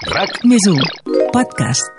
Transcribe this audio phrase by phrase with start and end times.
[0.00, 0.78] RAC més 1
[1.28, 1.90] podcast.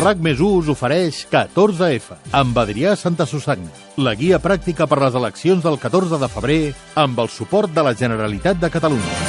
[0.00, 3.70] RAC més 1 us ofereix 14F amb Adrià Santa Susanna,
[4.02, 6.58] la guia pràctica per les eleccions del 14 de febrer
[6.98, 9.20] amb el suport de la Generalitat de Catalunya.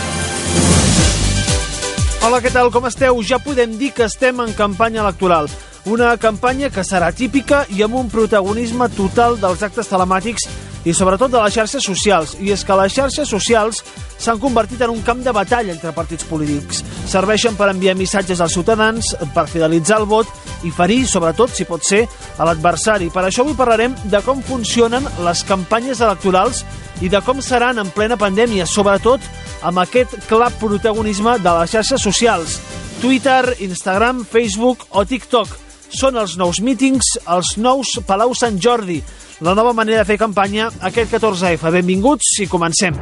[2.25, 2.73] Hola, què tal?
[2.73, 3.21] Com esteu?
[3.21, 5.46] Ja podem dir que estem en campanya electoral.
[5.86, 10.50] Una campanya que serà típica i amb un protagonisme total dels actes telemàtics
[10.86, 12.36] i sobretot de les xarxes socials.
[12.41, 13.81] I és que les xarxes socials
[14.22, 16.84] s'han convertit en un camp de batalla entre partits polítics.
[17.09, 20.30] Serveixen per enviar missatges als ciutadans, per fidelitzar el vot
[20.66, 22.05] i ferir, sobretot, si pot ser,
[22.38, 23.09] a l'adversari.
[23.13, 26.63] Per això avui parlarem de com funcionen les campanyes electorals
[27.02, 29.22] i de com seran en plena pandèmia, sobretot
[29.66, 32.59] amb aquest clar protagonisme de les xarxes socials.
[33.02, 35.70] Twitter, Instagram, Facebook o TikTok.
[35.91, 39.02] Són els nous mítings, els nous Palau Sant Jordi,
[39.44, 41.67] la nova manera de fer campanya aquest 14F.
[41.76, 42.95] Benvinguts i comencem.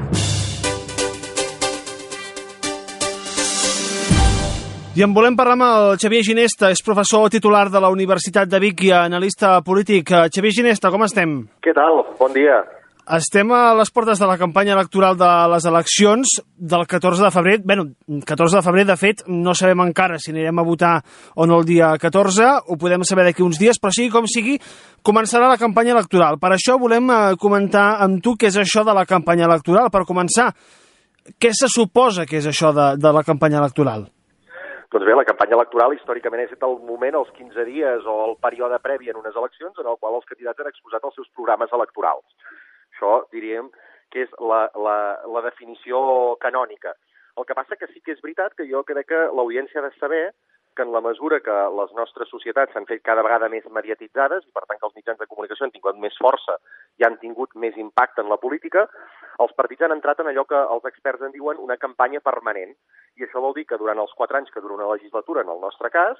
[4.98, 8.60] I en volem parlar amb el Xavier Ginesta, és professor titular de la Universitat de
[8.60, 10.10] Vic i analista polític.
[10.34, 11.40] Xavier Ginesta, com estem?
[11.62, 12.01] Què tal?
[12.20, 12.63] Bon dia.
[13.10, 17.55] Estem a les portes de la campanya electoral de les eleccions del 14 de febrer.
[17.66, 17.77] Bé,
[18.21, 20.91] 14 de febrer, de fet, no sabem encara si anirem a votar
[21.34, 24.60] o no el dia 14, ho podem saber d'aquí uns dies, però sigui com sigui,
[25.01, 26.38] començarà la campanya electoral.
[26.38, 29.90] Per això volem eh, comentar amb tu què és això de la campanya electoral.
[29.90, 30.51] Per començar,
[31.41, 34.05] què se suposa que és això de, de la campanya electoral?
[34.94, 38.77] Doncs bé, la campanya electoral històricament és el moment, els 15 dies o el període
[38.85, 42.26] previ en unes eleccions en el qual els candidats han exposat els seus programes electorals.
[42.99, 43.69] Això diríem
[44.11, 46.91] que és la, la, la definició canònica.
[47.39, 49.95] El que passa que sí que és veritat que jo crec que l'audiència ha de
[49.95, 50.33] saber
[50.75, 54.51] que en la mesura que les nostres societats s'han fet cada vegada més mediatitzades i
[54.51, 56.57] per tant que els mitjans de comunicació han tingut més força
[56.99, 58.85] i han tingut més impacte en la política,
[59.39, 62.75] els partits han entrat en allò que els experts en diuen una campanya permanent.
[63.15, 65.63] I això vol dir que durant els quatre anys que dura una legislatura, en el
[65.63, 66.19] nostre cas,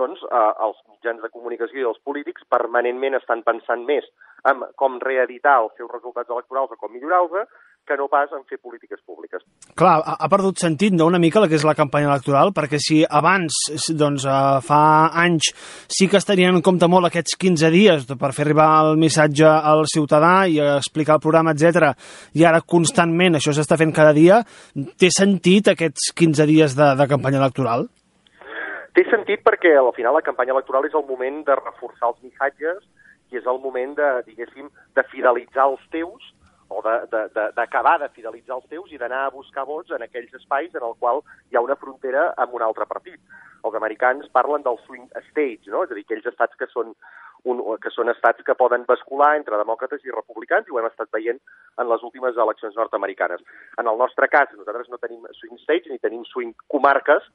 [0.00, 4.08] doncs eh, els mitjans de comunicació i els polítics permanentment estan pensant més
[4.50, 7.50] en com reeditar els seus resultats electorals o com millorar-los
[7.86, 9.42] que no pas en fer polítiques públiques.
[9.74, 12.78] Clar, ha, ha perdut sentit, no?, una mica la que és la campanya electoral, perquè
[12.78, 13.56] si abans,
[13.98, 14.82] doncs, eh, fa
[15.24, 15.50] anys,
[15.90, 19.48] sí que es tenien en compte molt aquests 15 dies per fer arribar el missatge
[19.48, 21.94] al ciutadà i explicar el programa, etc.
[22.38, 24.42] i ara constantment això s'està fent cada dia,
[25.00, 27.88] té sentit aquests 15 dies de, de campanya electoral?
[28.96, 32.82] Té sentit perquè al final la campanya electoral és el moment de reforçar els missatges
[33.30, 36.32] i és el moment de, diguéssim, de fidelitzar els teus
[36.70, 40.34] o d'acabar de, de, de fidelitzar els teus i d'anar a buscar vots en aquells
[40.38, 43.18] espais en el qual hi ha una frontera amb un altre partit.
[43.66, 45.82] Els americans parlen del swing states, no?
[45.84, 46.94] és a dir, aquells estats que són,
[47.50, 51.10] un, que són estats que poden bascular entre demòcrates i republicans i ho hem estat
[51.14, 51.42] veient
[51.78, 53.42] en les últimes eleccions nord-americanes.
[53.78, 57.26] En el nostre cas, nosaltres no tenim swing states ni tenim swing comarques,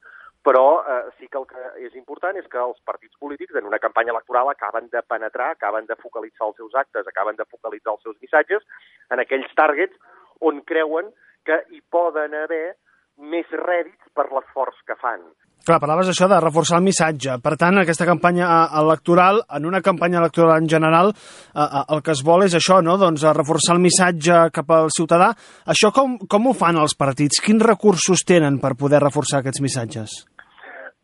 [0.46, 3.80] però eh, sí que el que és important és que els partits polítics en una
[3.82, 8.06] campanya electoral acaben de penetrar, acaben de focalitzar els seus actes, acaben de focalitzar els
[8.06, 8.62] seus missatges
[9.10, 9.98] en aquells targets
[10.46, 11.10] on creuen
[11.46, 12.76] que hi poden haver
[13.16, 15.24] més rèdits per l'esforç que fan.
[15.66, 17.40] Clar, parlaves això de reforçar el missatge.
[17.42, 22.04] Per tant, aquesta campanya eh, electoral, en una campanya electoral en general, eh, eh, el
[22.06, 22.94] que es vol és això, no?
[23.00, 25.32] doncs reforçar el missatge cap al ciutadà.
[25.74, 27.42] Això com, com ho fan els partits?
[27.42, 30.20] Quins recursos tenen per poder reforçar aquests missatges?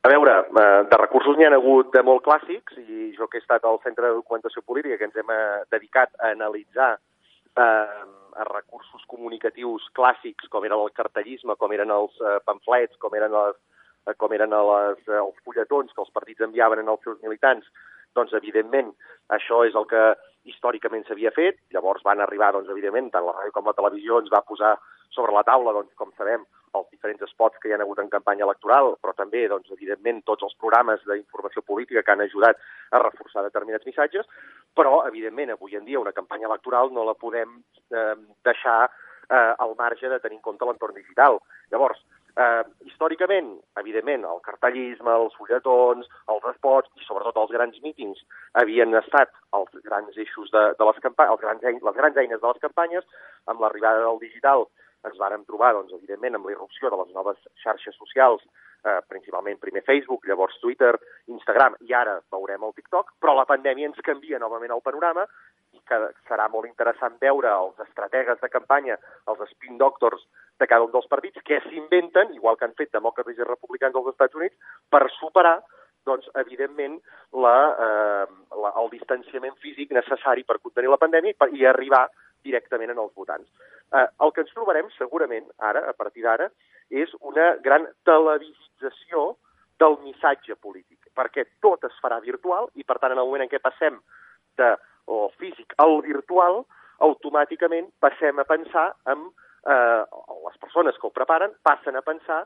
[0.03, 0.33] A veure,
[0.91, 4.09] de recursos n'hi ha hagut de molt clàssics i jo que he estat al Centre
[4.09, 5.29] de Documentació Política que ens hem
[5.71, 8.01] dedicat a analitzar eh,
[8.43, 13.31] a recursos comunicatius clàssics com era el cartellisme, com eren els eh, pamflets, com eren,
[13.37, 13.61] les,
[14.11, 17.69] eh, com eren les, eh, els fulletons que els partits enviaven als seus militants,
[18.19, 18.91] doncs evidentment
[19.39, 20.03] això és el que
[20.51, 24.35] històricament s'havia fet, llavors van arribar, doncs evidentment, tant la ràdio com la televisió ens
[24.35, 24.75] va posar
[25.15, 26.43] sobre la taula, doncs com sabem,
[27.03, 30.55] diferents spots que hi han hagut en campanya electoral, però també, doncs, evidentment, tots els
[30.61, 32.59] programes d'informació política que han ajudat
[32.91, 34.27] a reforçar determinats missatges,
[34.75, 37.59] però, evidentment, avui en dia una campanya electoral no la podem
[37.91, 38.15] eh,
[38.45, 41.41] deixar eh, al marge de tenir en compte l'entorn digital.
[41.73, 41.99] Llavors,
[42.37, 48.23] eh, històricament, evidentment, el cartellisme, els fulletons, els spots i sobretot els grans mítings
[48.63, 52.63] havien estat els grans eixos de, de les campanyes, grans, les grans eines de les
[52.63, 53.05] campanyes,
[53.51, 54.69] amb l'arribada del digital
[55.09, 58.45] ens vàrem trobar, doncs, evidentment, amb la irrupció de les noves xarxes socials,
[58.85, 60.93] eh, principalment primer Facebook, llavors Twitter,
[61.27, 65.27] Instagram, i ara veurem el TikTok, però la pandèmia ens canvia novament el panorama
[65.73, 70.27] i que serà molt interessant veure els estrategues de campanya, els spin doctors
[70.61, 74.13] de cada un dels partits, que s'inventen, igual que han fet demòcrates i republicans dels
[74.13, 75.63] Estats Units, per superar
[76.05, 76.99] doncs, evidentment,
[77.33, 78.27] la, eh,
[78.59, 82.09] la, el distanciament físic necessari per contenir la pandèmia i, per, i arribar
[82.45, 83.49] directament en els votants.
[83.93, 86.51] Eh, el que ens trobarem segurament ara, a partir d'ara,
[86.91, 89.33] és una gran televisització
[89.81, 93.53] del missatge polític, perquè tot es farà virtual i, per tant, en el moment en
[93.53, 93.99] què passem
[94.61, 94.75] de
[95.11, 96.63] o físic al virtual,
[97.03, 99.25] automàticament passem a pensar en
[99.67, 100.03] eh,
[100.47, 102.45] les persones que ho preparen passen a pensar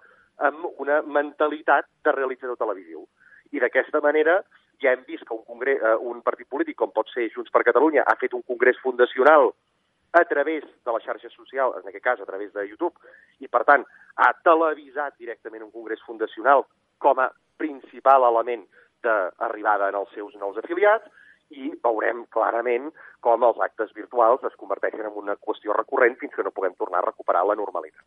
[0.49, 3.05] amb una mentalitat de realitzador televisiu.
[3.53, 4.41] I d'aquesta manera
[4.83, 7.65] ja hem vist que un, congrés, eh, un partit polític, com pot ser Junts per
[7.69, 9.53] Catalunya, ha fet un congrés fundacional
[10.12, 12.94] a través de la xarxa social, en aquest cas a través de YouTube,
[13.41, 13.85] i per tant
[14.17, 16.64] ha televisat directament un congrés fundacional
[16.99, 18.64] com a principal element
[19.05, 21.06] d'arribada en els seus nous afiliats,
[21.50, 22.88] i veurem clarament
[23.23, 27.02] com els actes virtuals es converteixen en una qüestió recurrent fins que no puguem tornar
[27.02, 28.02] a recuperar la normalitat.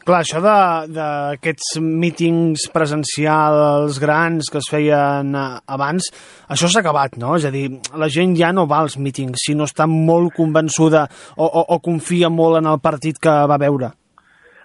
[0.00, 6.08] Clar, això d'aquests mítings presencials grans que es feien eh, abans,
[6.48, 7.34] això s'ha acabat, no?
[7.36, 7.66] És a dir,
[8.00, 11.04] la gent ja no va als mítings si no està molt convençuda
[11.36, 13.92] o, o, o confia molt en el partit que va veure.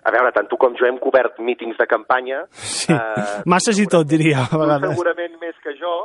[0.06, 2.46] A veure, tant tu com jo hem cobert mítings de campanya...
[2.56, 4.94] Sí, eh, masses i tot, diria, a vegades.
[4.94, 5.98] Segurament més que jo,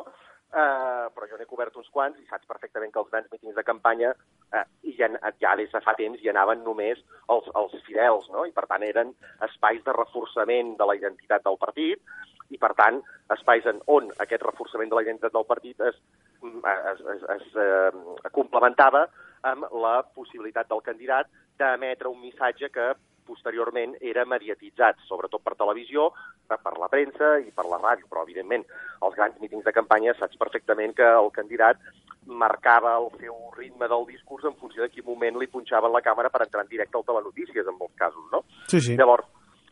[0.50, 3.62] Uh, però jo n'he cobert uns quants i saps perfectament que els grans mítings de
[3.62, 4.09] campanya
[4.56, 4.64] uh,
[4.99, 5.08] ja,
[5.43, 8.47] ja des de fa temps hi anaven només els, els fidels, no?
[8.49, 9.14] i per tant eren
[9.49, 12.02] espais de reforçament de la identitat del partit
[12.50, 12.99] i per tant
[13.35, 16.00] espais en on aquest reforçament de la identitat del partit es,
[16.43, 19.06] es, es, es uh, complementava
[19.47, 21.31] amb la possibilitat del candidat
[21.61, 22.91] d'emetre un missatge que
[23.26, 26.11] posteriorment era mediatitzat, sobretot per televisió,
[26.50, 28.64] per la premsa i per la ràdio, però evidentment
[29.06, 31.78] els grans mítings de campanya saps perfectament que el candidat
[32.26, 36.31] marcava el seu ritme del discurs en funció de quin moment li punxaven la càmera
[36.31, 38.44] per entrar en directe al telenotícies, en molts casos, no?
[38.69, 38.96] Sí, sí.
[38.99, 39.26] Llavors,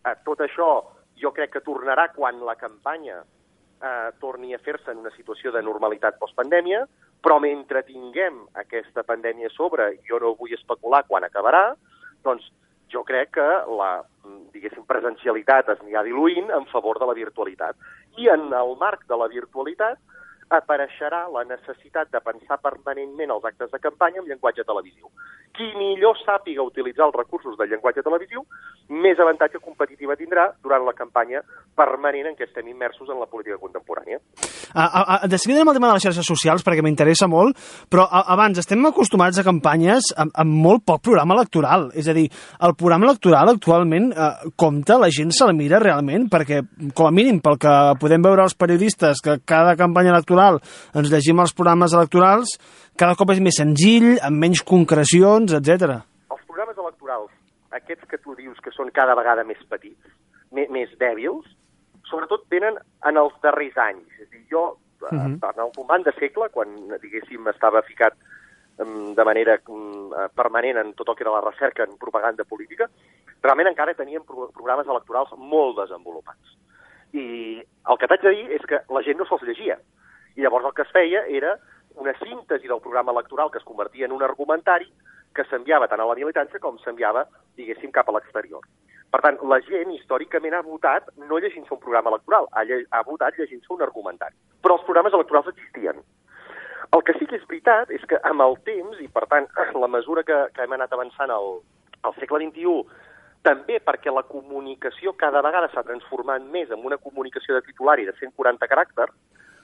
[0.04, 0.70] eh, tot això
[1.18, 5.62] jo crec que tornarà quan la campanya eh, torni a fer-se en una situació de
[5.62, 6.84] normalitat postpandèmia,
[7.22, 11.72] però mentre tinguem aquesta pandèmia a sobre, jo no vull especular quan acabarà,
[12.24, 12.46] doncs
[12.93, 13.49] jo crec que
[13.79, 13.90] la,
[14.55, 17.76] diguéssim, presencialitat es anirà diluint en favor de la virtualitat.
[18.19, 19.99] I en el marc de la virtualitat
[20.48, 25.10] apareixerà la necessitat de pensar permanentment els actes de campanya en llenguatge televisiu.
[25.56, 28.44] Qui millor sàpiga utilitzar els recursos del llenguatge televisiu,
[28.88, 31.42] més avantatge competitiva tindrà durant la campanya
[31.76, 34.20] permanent en què estem immersos en la política contemporània.
[34.72, 37.56] A, a, a, de seguida amb el tema de les xarxes socials, perquè m'interessa molt,
[37.92, 41.88] però a, abans estem acostumats a campanyes amb, amb molt poc programa electoral.
[41.98, 42.28] És a dir,
[42.64, 46.62] el programa electoral actualment eh, compta, la gent se la mira realment, perquè,
[46.96, 51.43] com a mínim, pel que podem veure els periodistes, que cada campanya electoral ens llegim
[51.43, 52.56] els programes electorals,
[52.99, 56.00] cada cop és més senzill, amb menys concrecions, etc.
[56.31, 57.31] Els programes electorals,
[57.70, 60.00] aquests que tu dius que són cada vegada més petits,
[60.52, 61.46] més, més dèbils,
[62.08, 64.08] sobretot venen en els darrers anys.
[64.19, 64.64] És a dir, jo,
[65.02, 65.38] uh -huh.
[65.38, 66.69] en el moment de segle, quan,
[67.02, 68.14] diguéssim, estava ficat
[68.79, 69.58] de manera
[70.35, 72.87] permanent en tot el que era la recerca en propaganda política,
[73.43, 76.55] realment encara teníem programes electorals molt desenvolupats.
[77.12, 79.79] I el que t'haig de dir és que la gent no se'ls llegia.
[80.38, 81.56] I llavors el que es feia era
[81.99, 84.87] una síntesi del programa electoral que es convertia en un argumentari
[85.35, 87.25] que s'enviava tant a la militància com s'enviava,
[87.58, 88.62] diguéssim, cap a l'exterior.
[89.11, 93.38] Per tant, la gent històricament ha votat no llegint-se un programa electoral, ha, ha votat
[93.40, 94.37] llegint-se un argumentari.
[94.62, 96.00] Però els programes electorals existien.
[96.96, 99.49] El que sí que és veritat és que amb el temps, i per tant,
[99.82, 101.58] la mesura que, que hem anat avançant al,
[102.06, 103.06] al segle XXI,
[103.46, 108.14] també perquè la comunicació cada vegada s'ha transformat més en una comunicació de titulari de
[108.18, 109.14] 140 caràcters,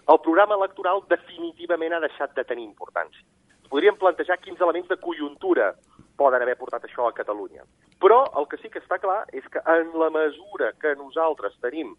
[0.09, 3.25] el programa electoral definitivament ha deixat de tenir importància.
[3.71, 5.73] Podríem plantejar quins elements de conjuntura
[6.17, 7.65] poden haver portat això a Catalunya.
[8.01, 11.95] Però el que sí que està clar és que en la mesura que nosaltres tenim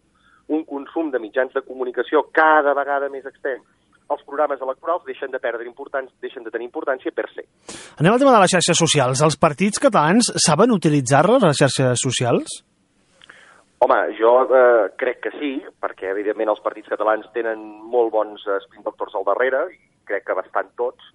[0.47, 3.65] un consum de mitjans de comunicació cada vegada més extens,
[4.05, 7.47] els programes electorals deixen de perdre importància, deixen de tenir importància per ser.
[7.97, 9.23] Anem al tema de les xarxes socials.
[9.25, 12.59] Els partits catalans saben utilitzar-les, les xarxes socials?
[13.83, 15.51] Home, jo eh, crec que sí,
[15.83, 17.59] perquè evidentment els partits catalans tenen
[17.91, 21.09] molt bons eh, spin doctors al darrere, i crec que bastant tots,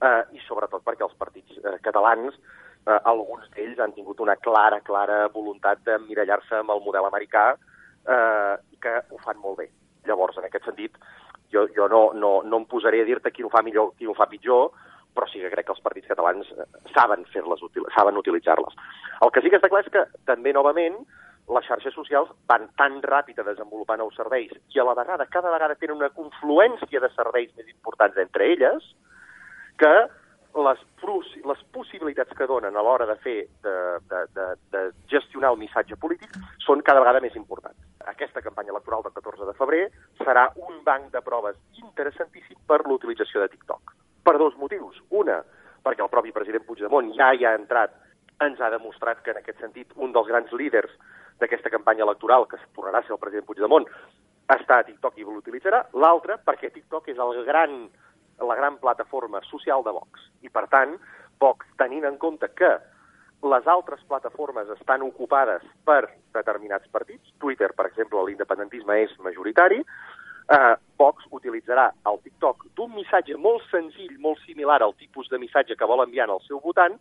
[0.00, 2.38] eh, i sobretot perquè els partits eh, catalans,
[2.86, 7.50] eh, alguns d'ells han tingut una clara, clara voluntat de mirallar-se amb el model americà
[7.52, 9.68] eh, que ho fan molt bé.
[10.08, 10.96] Llavors, en aquest sentit,
[11.52, 14.16] jo, jo no, no, no em posaré a dir-te qui ho fa millor, qui ho
[14.16, 14.70] fa pitjor,
[15.12, 18.84] però sí que crec que els partits catalans eh, saben fer-les, saben utilitzar-les.
[19.20, 21.02] El que sí que està clar és que, també, novament,
[21.50, 25.50] les xarxes socials van tan ràpid a desenvolupar nous serveis i a la vegada, cada
[25.50, 28.86] vegada tenen una confluència de serveis més importants entre elles,
[29.80, 29.94] que
[30.54, 30.80] les,
[31.46, 33.74] les possibilitats que donen a l'hora de fer, de,
[34.10, 36.34] de, de, de gestionar el missatge polític,
[36.66, 37.78] són cada vegada més importants.
[38.10, 39.84] Aquesta campanya electoral del 14 de febrer
[40.18, 43.94] serà un banc de proves interessantíssim per l'utilització de TikTok.
[44.26, 44.98] Per dos motius.
[45.10, 45.40] Una,
[45.84, 47.94] perquè el propi president Puigdemont ja hi ha entrat,
[48.40, 50.92] ens ha demostrat que en aquest sentit un dels grans líders
[51.40, 53.88] d'aquesta campanya electoral, que tornarà a ser el president Puigdemont,
[54.50, 55.84] està a TikTok i l'utilitzarà.
[56.02, 57.82] L'altre, perquè TikTok és el gran,
[58.40, 60.30] la gran plataforma social de Vox.
[60.42, 60.96] I, per tant,
[61.40, 62.74] Vox, tenint en compte que
[63.40, 66.02] les altres plataformes estan ocupades per
[66.34, 73.36] determinats partits, Twitter, per exemple, l'independentisme és majoritari, eh, Vox utilitzarà el TikTok d'un missatge
[73.40, 76.98] molt senzill, molt similar al tipus de missatge que vol enviar al seu votant,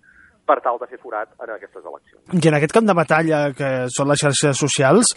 [0.49, 2.25] per tal de fer forat en aquestes eleccions.
[2.33, 5.13] I en aquest camp de batalla, que són les xarxes socials,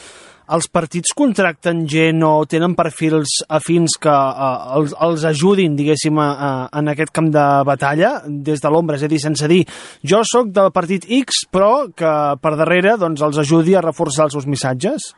[0.52, 6.66] els partits contracten gent o tenen perfils afins que uh, els, els ajudin, diguéssim, uh,
[6.78, 9.62] en aquest camp de batalla, des de l'ombra, és a dir, sense dir
[10.12, 12.12] jo sóc del partit X, però que
[12.42, 15.12] per darrere doncs, els ajudi a reforçar els seus missatges?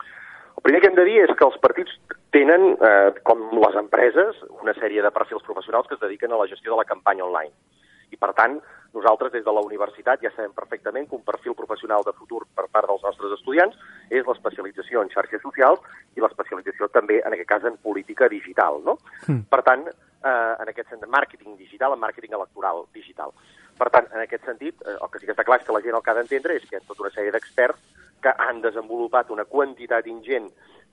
[0.55, 1.97] El primer que hem de dir és que els partits
[2.35, 6.49] tenen, eh, com les empreses, una sèrie de perfils professionals que es dediquen a la
[6.51, 7.53] gestió de la campanya online.
[8.11, 8.59] I, per tant,
[8.95, 12.69] nosaltres, des de la universitat, ja sabem perfectament que un perfil professional de futur per
[12.73, 13.77] part dels nostres estudiants
[14.09, 15.83] és l'especialització en xarxes socials
[16.15, 18.81] i l'especialització també, en aquest cas, en política digital.
[18.87, 18.99] No?
[19.27, 19.45] Mm.
[19.51, 23.35] Per tant, eh, en aquest sentit, màrqueting digital, en màrqueting electoral digital.
[23.79, 25.83] Per tant, en aquest sentit, eh, el que sí que està clar és que la
[25.83, 28.63] gent el que ha d'entendre és que hi ha tota una sèrie d'experts que han
[28.63, 30.49] desenvolupat una quantitat ingent,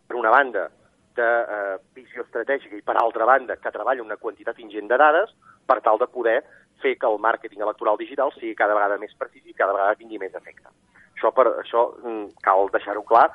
[0.08, 0.70] per una banda,
[1.15, 5.34] de eh, visió estratègica i, per altra banda, que treballa una quantitat ingent de dades
[5.67, 6.39] per tal de poder
[6.84, 10.20] fer que el màrqueting electoral digital sigui cada vegada més precís i cada vegada tingui
[10.22, 10.70] més efecte.
[11.16, 13.28] Això, per, això mm, cal deixar-ho clar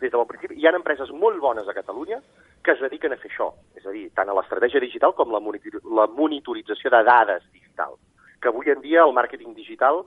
[0.00, 0.56] des del principi.
[0.58, 2.20] Hi ha empreses molt bones a Catalunya
[2.64, 5.40] que es dediquen a fer això, és a dir, tant a l'estratègia digital com la,
[5.44, 7.98] monitor la monitorització de dades digital,
[8.40, 10.00] que avui en dia el màrqueting digital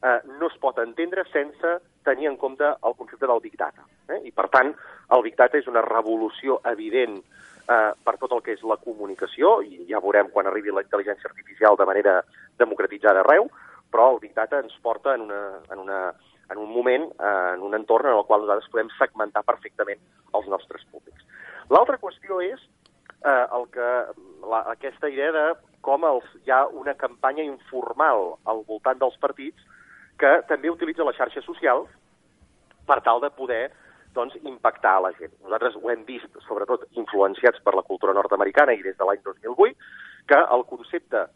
[0.00, 1.74] eh, no es pot entendre sense
[2.08, 3.84] tenir en compte el concepte del Big Data.
[4.08, 4.22] Eh?
[4.30, 4.72] I, per tant,
[5.12, 7.20] el Big Data és una revolució evident
[7.68, 11.30] eh, per tot el que és la comunicació, i ja veurem quan arribi la intel·ligència
[11.30, 12.18] artificial de manera
[12.60, 13.48] democratitzada arreu,
[13.92, 16.00] però el Big Data ens porta en, una, en, una,
[16.50, 20.00] en un moment, eh, en un entorn en el qual nosaltres podem segmentar perfectament
[20.34, 21.24] els nostres públics.
[21.72, 22.60] L'altra qüestió és
[23.24, 23.88] eh, el que,
[24.48, 25.46] la, aquesta idea de
[25.84, 29.64] com els, hi ha una campanya informal al voltant dels partits
[30.18, 31.90] que també utilitza les xarxes socials
[32.88, 33.68] per tal de poder
[34.14, 35.34] doncs, impactar a la gent.
[35.44, 39.90] Nosaltres ho hem vist, sobretot influenciats per la cultura nord-americana i des de l'any 2008,
[40.28, 41.26] que el concepte,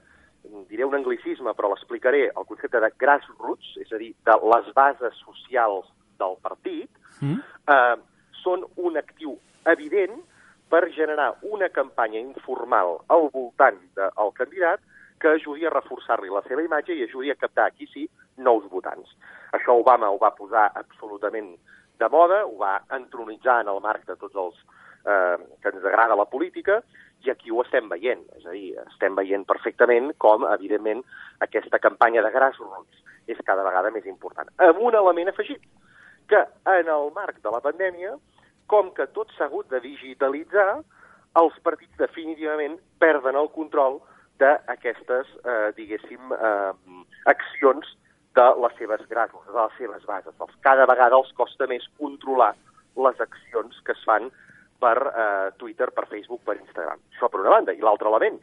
[0.71, 5.17] diré un anglicisme, però l'explicaré, el concepte de grassroots, és a dir, de les bases
[5.23, 5.89] socials
[6.21, 7.39] del partit, mm.
[7.75, 7.97] eh,
[8.43, 9.37] són un actiu
[9.71, 10.19] evident
[10.73, 14.81] per generar una campanya informal al voltant del candidat
[15.23, 18.09] que ajudi a reforçar-li la seva imatge i ajudi a captar, aquí sí,
[18.43, 19.13] nous votants.
[19.55, 21.53] Això Obama ho va posar absolutament
[22.03, 24.59] de moda, ho va entronitzar en el marc de tots els
[25.07, 26.81] eh, que ens agrada la política,
[27.23, 28.25] i aquí ho estem veient.
[28.39, 31.05] És a dir, estem veient perfectament com, evidentment,
[31.47, 34.51] aquesta campanya de grassroots és cada vegada més important.
[34.59, 35.63] Amb un element afegit,
[36.31, 36.41] que
[36.73, 38.17] en el marc de la pandèmia,
[38.71, 40.81] com que tot s'ha hagut de digitalitzar,
[41.39, 44.01] els partits definitivament perden el control
[44.41, 46.73] d'aquestes, eh, diguéssim, eh,
[47.31, 47.97] accions
[48.37, 50.35] de les seves gràcies, de les seves bases.
[50.41, 52.53] Els, cada vegada els costa més controlar
[52.97, 54.31] les accions que es fan
[54.83, 57.01] per eh, Twitter, per Facebook, per Instagram.
[57.13, 57.75] Això per una banda.
[57.77, 58.41] I l'altre element,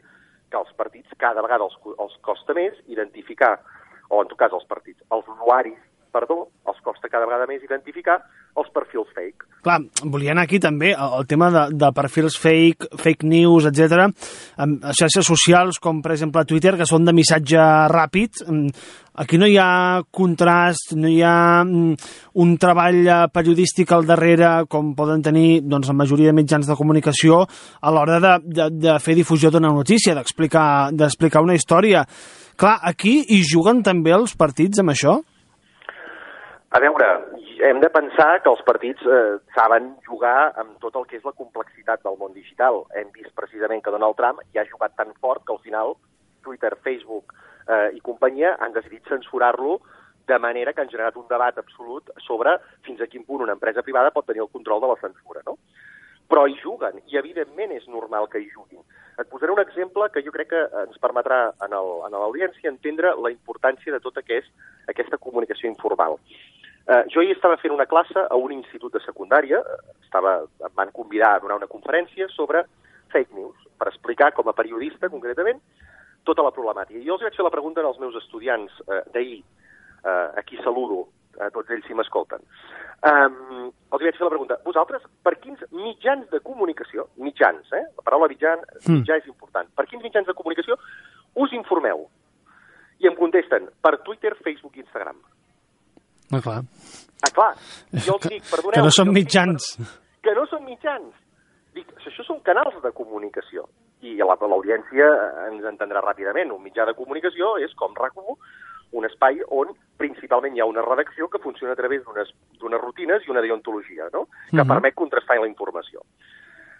[0.50, 3.58] que els partits cada vegada els, els costa més identificar,
[4.10, 5.78] o en tot cas els partits, els usuaris,
[6.12, 8.18] perdó, els costa cada vegada més identificar
[8.58, 9.46] els perfils fake.
[9.64, 9.76] Clar,
[10.08, 14.08] volia anar aquí també el tema de, de perfils fake, fake news, etc.
[14.96, 17.60] xarxes socials com per exemple Twitter, que són de missatge
[17.92, 18.42] ràpid.
[19.20, 23.02] Aquí no hi ha contrast, no hi ha mm, un treball
[23.34, 28.20] periodístic al darrere, com poden tenir doncs, la majoria de mitjans de comunicació, a l'hora
[28.22, 32.06] de, de, de fer difusió d'una notícia, d'explicar una història.
[32.60, 35.20] Clar, aquí hi juguen també els partits amb això?
[36.70, 37.06] A veure,
[37.66, 41.34] hem de pensar que els partits eh, saben jugar amb tot el que és la
[41.34, 42.84] complexitat del món digital.
[42.94, 45.96] Hem vist precisament que Donald Trump ja ha jugat tan fort que al final
[46.46, 47.34] Twitter, Facebook
[47.66, 49.80] eh, i companyia han decidit censurar-lo
[50.30, 52.54] de manera que han generat un debat absolut sobre
[52.86, 55.58] fins a quin punt una empresa privada pot tenir el control de la censura, no?
[56.30, 58.86] Però hi juguen, i evidentment és normal que hi juguin.
[59.18, 63.90] Et posaré un exemple que jo crec que ens permetrà en l'audiència entendre la importància
[63.90, 64.46] de tota que és
[64.94, 66.20] aquesta comunicació informal.
[66.90, 69.60] Eh, jo hi estava fent una classe a un institut de secundària,
[70.02, 72.64] estava, em van convidar a donar una conferència sobre
[73.14, 75.60] fake news, per explicar, com a periodista concretament,
[76.26, 76.98] tota la problemàtica.
[76.98, 79.38] I jo els vaig fer la pregunta als meus estudiants eh, d'ahir,
[80.02, 81.04] eh, a qui saludo,
[81.38, 82.42] a tots ells si m'escolten.
[83.06, 87.86] Um, els vaig fer la pregunta, vosaltres, per quins mitjans de comunicació, mitjans, eh?
[87.86, 88.98] la paraula mitjan, hmm.
[88.98, 90.76] mitjà és important, per quins mitjans de comunicació
[91.38, 92.08] us informeu?
[93.00, 95.22] I em contesten per Twitter, Facebook i Instagram.
[96.32, 96.62] Ah, clar.
[97.26, 97.54] Ah, clar,
[98.06, 98.72] jo els dic, perdoneu...
[98.78, 99.70] Que no són els dic, mitjans.
[100.22, 101.12] Que no són mitjans.
[101.74, 103.68] Dic, això són canals de comunicació.
[104.02, 105.06] I la- l'audiència
[105.50, 106.50] ens entendrà ràpidament.
[106.54, 108.16] Un mitjà de comunicació és com rac
[108.92, 109.68] un espai on
[110.00, 114.24] principalment hi ha una redacció que funciona a través d'unes rutines i una deontologia, no?
[114.50, 114.66] que Mhm.
[114.66, 116.00] permet contrastar la informació.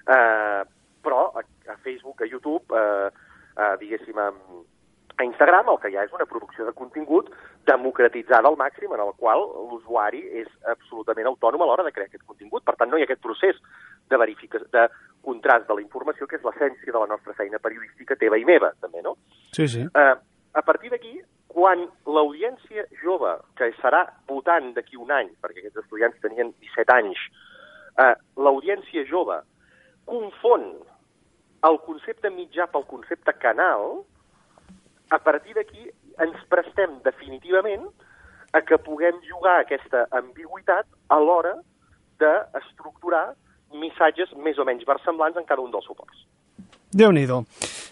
[0.08, 0.62] Eh,
[1.02, 3.10] però a, a Facebook, a YouTube, eh,
[3.56, 4.32] eh, diguéssim, a,
[5.20, 7.28] a Instagram el que hi ha és una producció de contingut
[7.68, 12.24] democratitzada al màxim, en el qual l'usuari és absolutament autònom a l'hora de crear aquest
[12.24, 12.64] contingut.
[12.64, 13.60] Per tant, no hi ha aquest procés
[14.10, 14.86] de de
[15.22, 18.72] contrast de la informació, que és l'essència de la nostra feina periodística, teva i meva,
[18.80, 19.16] també, no?
[19.52, 19.84] Sí, sí.
[19.84, 20.14] Eh,
[20.52, 26.20] a partir d'aquí, quan l'audiència jove, que serà votant d'aquí un any, perquè aquests estudiants
[26.24, 27.20] tenien 17 anys,
[27.98, 29.42] eh, l'audiència jove
[30.08, 30.72] confon
[31.68, 34.00] el concepte mitjà pel concepte canal,
[35.10, 35.90] a partir d'aquí
[36.22, 37.86] ens prestem definitivament
[38.52, 41.54] a que puguem jugar aquesta ambigüitat a l'hora
[42.20, 43.30] d'estructurar
[43.74, 46.26] missatges més o menys versemblants en cada un dels suports.
[46.90, 47.44] Déu-n'hi-do.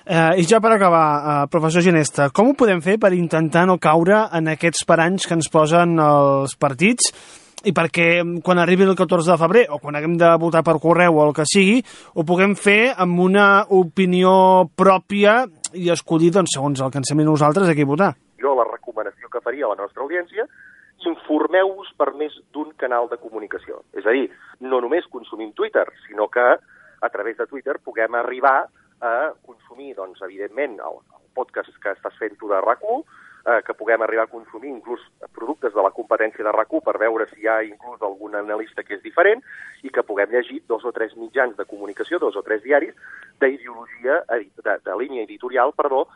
[0.08, 1.06] Eh, I ja per acabar,
[1.44, 5.36] eh, professor Ginesta, com ho podem fer per intentar no caure en aquests paranys que
[5.38, 7.12] ens posen els partits
[7.66, 11.18] i perquè quan arribi el 14 de febrer o quan haguem de votar per correu
[11.18, 11.80] o el que sigui,
[12.14, 15.42] ho puguem fer amb una opinió pròpia
[15.74, 18.14] i escollir, doncs, segons el que ens sembli nosaltres, a qui votar.
[18.38, 20.46] jo la recomanació que faria a la nostra audiència,
[21.06, 23.82] informeu-vos per més d'un canal de comunicació.
[23.94, 24.28] És a dir,
[24.60, 26.44] no només consumim Twitter, sinó que
[27.00, 28.68] a través de Twitter puguem arribar
[29.00, 32.82] a consumir, doncs, evidentment, el, el podcast que estàs fent tu de rac
[33.46, 35.00] eh, que puguem arribar a consumir inclús
[35.32, 38.94] productes de la competència de rac per veure si hi ha inclús algun analista que
[38.94, 39.42] és diferent
[39.82, 42.94] i que puguem llegir dos o tres mitjans de comunicació, dos o tres diaris
[43.40, 46.08] d'ideologia, edi- de, de línia editorial, perdó,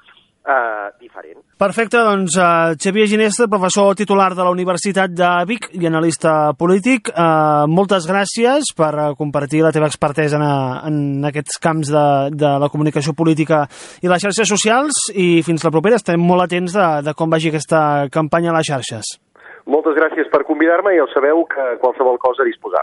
[0.47, 1.41] eh, diferent.
[1.59, 7.13] Perfecte, doncs uh, Xavier Ginesta, professor titular de la Universitat de Vic i analista polític,
[7.13, 12.07] uh, moltes gràcies per uh, compartir la teva expertesa en, uh, en aquests camps de,
[12.35, 13.65] de la comunicació política
[14.03, 17.53] i les xarxes socials i fins la propera estem molt atents de, de com vagi
[17.53, 19.17] aquesta campanya a les xarxes.
[19.71, 22.83] Moltes gràcies per convidar-me i ja sabeu que qualsevol cosa a disposar.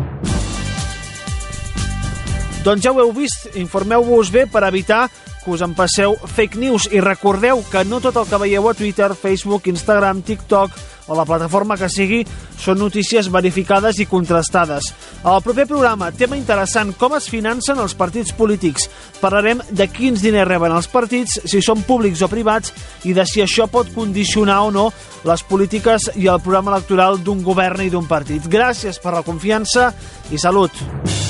[2.64, 5.08] Doncs ja ho heu vist, informeu-vos bé per evitar
[5.44, 8.74] que us en passeu fake news i recordeu que no tot el que veieu a
[8.78, 10.76] Twitter, Facebook, Instagram, TikTok
[11.10, 12.22] o la plataforma que sigui
[12.60, 14.92] són notícies verificades i contrastades.
[15.24, 18.88] Al proper programa, tema interessant, com es financen els partits polítics.
[19.20, 22.74] Parlarem de quins diners reben els partits, si són públics o privats
[23.10, 24.90] i de si això pot condicionar o no
[25.26, 28.46] les polítiques i el programa electoral d'un govern i d'un partit.
[28.46, 29.90] Gràcies per la confiança
[30.32, 31.29] i salut.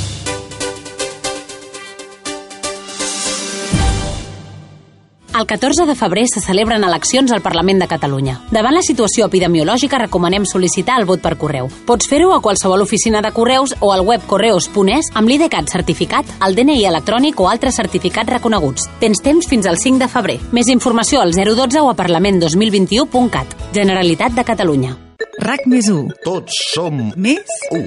[5.39, 8.34] El 14 de febrer se celebren eleccions al Parlament de Catalunya.
[8.52, 11.69] Davant la situació epidemiològica recomanem sol·licitar el vot per correu.
[11.88, 16.60] Pots fer-ho a qualsevol oficina de correus o al web correus.es amb l'IDCAT certificat, el
[16.60, 18.89] DNI electrònic o altres certificats reconeguts.
[18.99, 20.39] Tens temps fins al 5 de febrer.
[20.52, 23.60] Més informació al 012 o a parlament2021.cat.
[23.71, 24.97] Generalitat de Catalunya.
[25.39, 26.19] RAC més 1.
[26.25, 27.86] Tots som Més u.